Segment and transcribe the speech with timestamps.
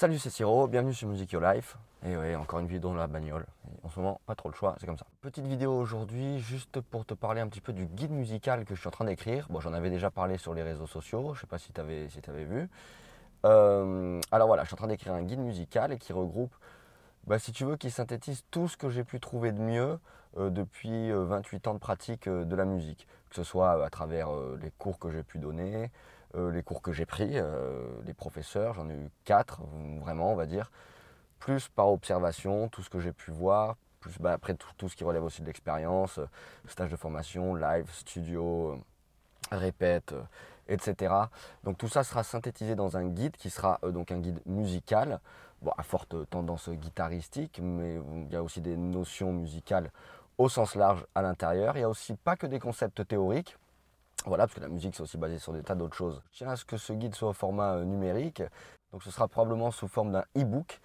[0.00, 1.76] Salut, c'est Siro, bienvenue sur Music Your Life.
[2.06, 3.44] Et ouais, encore une vidéo dans la bagnole.
[3.82, 5.04] en ce moment, pas trop le choix, c'est comme ça.
[5.20, 8.80] Petite vidéo aujourd'hui, juste pour te parler un petit peu du guide musical que je
[8.80, 9.46] suis en train d'écrire.
[9.50, 12.08] Bon, j'en avais déjà parlé sur les réseaux sociaux, je sais pas si tu avais,
[12.08, 12.70] si vu.
[13.44, 16.54] Euh, alors voilà, je suis en train d'écrire un guide musical qui regroupe,
[17.26, 19.98] bah, si tu veux, qui synthétise tout ce que j'ai pu trouver de mieux
[20.36, 23.06] euh, depuis 28 euh, ans de pratique de la musique.
[23.28, 24.28] Que ce soit à travers
[24.60, 25.90] les cours que j'ai pu donner,
[26.36, 29.62] euh, les cours que j'ai pris, euh, les professeurs, j'en ai eu quatre,
[30.00, 30.70] vraiment, on va dire,
[31.40, 35.02] plus par observation, tout ce que j'ai pu voir, plus bah, après tout, ce qui
[35.02, 36.26] relève aussi de l'expérience, euh,
[36.68, 38.80] stage de formation, live, studio,
[39.50, 40.14] répète,
[40.70, 41.14] etc.
[41.64, 45.20] Donc tout ça sera synthétisé dans un guide qui sera donc un guide musical,
[45.76, 49.90] à forte tendance guitaristique, mais il y a aussi des notions musicales
[50.38, 51.76] au sens large à l'intérieur.
[51.76, 53.56] Il n'y a aussi pas que des concepts théoriques,
[54.26, 56.22] voilà, parce que la musique, c'est aussi basé sur des tas d'autres choses.
[56.32, 58.42] Je tiens à ce que ce guide soit au format euh, numérique,
[58.92, 60.80] donc ce sera probablement sous forme d'un e-book.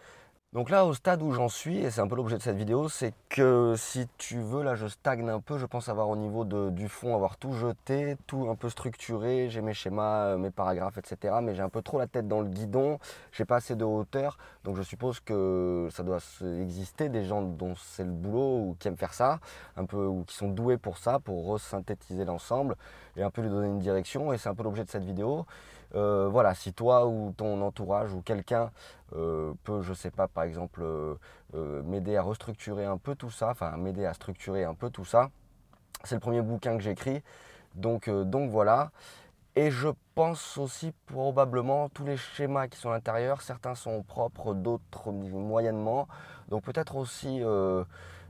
[0.56, 2.88] Donc là, au stade où j'en suis, et c'est un peu l'objet de cette vidéo,
[2.88, 6.46] c'est que si tu veux, là je stagne un peu, je pense avoir au niveau
[6.46, 10.98] du fond, avoir tout jeté, tout un peu structuré, j'ai mes schémas, euh, mes paragraphes,
[10.98, 11.40] etc.
[11.44, 13.00] Mais j'ai un peu trop la tête dans le guidon,
[13.34, 16.20] j'ai pas assez de hauteur, donc je suppose que ça doit
[16.62, 19.42] exister des gens dont c'est le boulot ou qui aiment faire ça,
[19.76, 22.78] un peu, ou qui sont doués pour ça, pour resynthétiser l'ensemble
[23.18, 25.46] et un peu lui donner une direction, et c'est un peu l'objet de cette vidéo.
[25.94, 28.72] Euh, voilà, si toi ou ton entourage ou quelqu'un
[29.14, 31.16] euh, peut, je sais pas, par exemple, euh,
[31.84, 35.30] m'aider à restructurer un peu tout ça, enfin m'aider à structurer un peu tout ça,
[36.04, 37.22] c'est le premier bouquin que j'écris.
[37.76, 38.92] Donc, donc voilà.
[39.58, 44.54] Et je pense aussi probablement tous les schémas qui sont à l'intérieur, certains sont propres,
[44.54, 46.08] d'autres moyennement.
[46.50, 47.42] Donc peut-être aussi,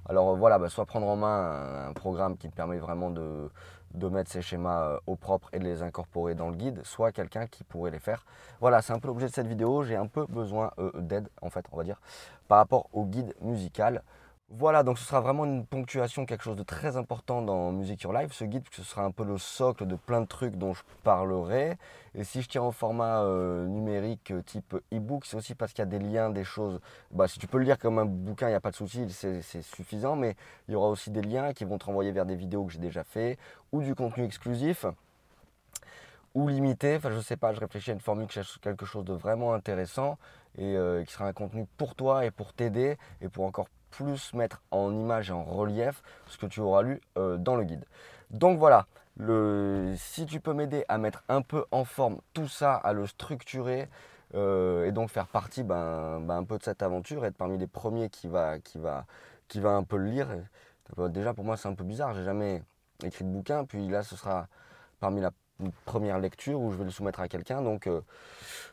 [0.08, 3.50] alors voilà, bah, soit prendre en main un, programme qui me permet vraiment de,
[3.94, 7.12] de mettre ces schémas euh, au propre et de les incorporer dans le guide, soit
[7.12, 8.26] quelqu'un qui pourrait les faire.
[8.62, 9.84] Voilà, c'est un peu l'objet de cette vidéo.
[9.84, 12.00] J'ai un peu besoin euh, d'aide, en fait, on va dire,
[12.48, 14.04] par rapport au guide musical.
[14.50, 18.14] Voilà, donc ce sera vraiment une ponctuation, quelque chose de très important dans Music Your
[18.14, 20.84] Life, ce guide, ce sera un peu le socle de plein de trucs dont je
[21.04, 21.78] parlerai.
[22.14, 25.80] Et si je tiens au format euh, numérique euh, type e-book, c'est aussi parce qu'il
[25.80, 26.80] y a des liens, des choses.
[27.12, 29.10] Bah, si tu peux le lire comme un bouquin, il n'y a pas de souci,
[29.10, 30.36] c'est suffisant, mais
[30.68, 32.80] il y aura aussi des liens qui vont te renvoyer vers des vidéos que j'ai
[32.80, 33.40] déjà fait
[33.72, 34.86] ou du contenu exclusif
[36.36, 36.96] ou limité.
[36.98, 39.54] Enfin, je sais pas, je réfléchis à une formule qui cherche quelque chose de vraiment
[39.54, 40.20] intéressant
[40.58, 43.68] et euh, qui sera un contenu pour toi et pour t'aider et pour encore
[43.98, 47.64] plus mettre en image et en relief ce que tu auras lu euh, dans le
[47.64, 47.86] guide.
[48.32, 48.88] Donc voilà,
[49.96, 53.88] si tu peux m'aider à mettre un peu en forme tout ça, à le structurer
[54.34, 57.68] euh, et donc faire partie ben, ben, un peu de cette aventure, être parmi les
[57.68, 59.06] premiers qui va, qui va,
[59.48, 60.28] qui va un peu le lire.
[60.98, 62.62] Déjà pour moi c'est un peu bizarre, j'ai jamais
[63.04, 64.48] écrit de bouquin, puis là ce sera
[65.00, 65.32] parmi la
[65.86, 67.62] première lecture où je vais le soumettre à quelqu'un.
[67.62, 68.02] Donc, euh,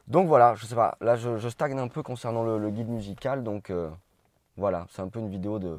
[0.08, 3.72] donc voilà, je sais pas, là je, stagne un peu concernant le, guide musical, donc
[4.56, 5.78] voilà, c'est un peu une vidéo de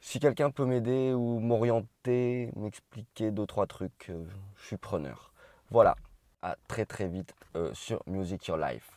[0.00, 4.24] si quelqu'un peut m'aider ou m'orienter, m'expliquer deux, trois trucs, euh,
[4.56, 5.32] je suis preneur.
[5.70, 5.96] Voilà,
[6.42, 8.88] à très très vite euh, sur Music Your Life.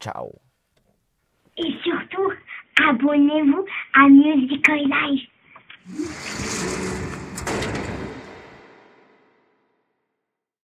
[0.00, 0.30] Ciao
[1.56, 2.32] Et surtout,
[2.88, 3.64] abonnez-vous
[3.94, 4.08] à